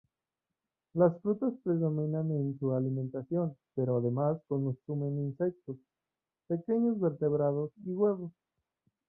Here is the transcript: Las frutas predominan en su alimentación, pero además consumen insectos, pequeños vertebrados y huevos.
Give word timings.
Las 0.95 1.21
frutas 1.21 1.53
predominan 1.63 2.31
en 2.31 2.57
su 2.57 2.73
alimentación, 2.73 3.55
pero 3.75 3.97
además 3.97 4.41
consumen 4.47 5.27
insectos, 5.27 5.77
pequeños 6.47 6.99
vertebrados 6.99 7.69
y 7.85 7.91
huevos. 7.91 8.31